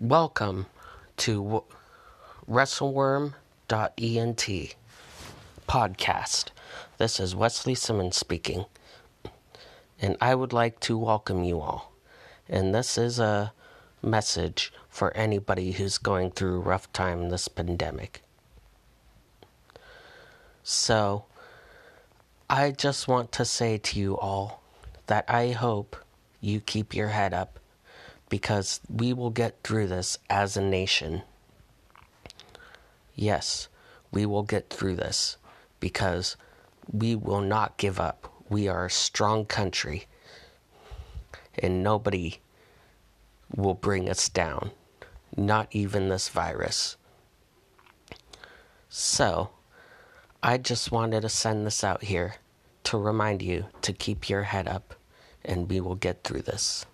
[0.00, 0.66] Welcome
[1.16, 1.64] to
[2.48, 4.76] WrestleWorm.ent
[5.68, 6.44] podcast.
[6.98, 8.66] This is Wesley Simmons speaking,
[10.00, 11.92] and I would like to welcome you all.
[12.48, 13.52] And this is a
[14.00, 18.22] message for anybody who's going through a rough time this pandemic.
[20.62, 21.24] So,
[22.48, 24.62] I just want to say to you all
[25.08, 25.96] that I hope
[26.40, 27.58] you keep your head up
[28.28, 31.22] because we will get through this as a nation.
[33.14, 33.68] Yes,
[34.12, 35.36] we will get through this
[35.80, 36.36] because
[36.90, 38.32] we will not give up.
[38.48, 40.06] We are a strong country
[41.58, 42.38] and nobody
[43.54, 44.70] will bring us down,
[45.36, 46.96] not even this virus.
[48.88, 49.50] So,
[50.42, 52.36] I just wanted to send this out here
[52.84, 54.94] to remind you to keep your head up
[55.44, 56.86] and we will get through this.